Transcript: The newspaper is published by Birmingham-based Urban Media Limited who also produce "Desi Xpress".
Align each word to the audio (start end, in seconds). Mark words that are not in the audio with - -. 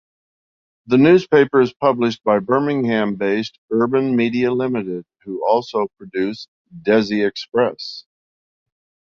The 0.87 0.97
newspaper 0.97 1.61
is 1.61 1.75
published 1.75 2.23
by 2.23 2.39
Birmingham-based 2.39 3.59
Urban 3.69 4.15
Media 4.15 4.51
Limited 4.51 5.05
who 5.25 5.45
also 5.47 5.89
produce 5.99 6.47
"Desi 6.75 7.31
Xpress". 7.31 8.05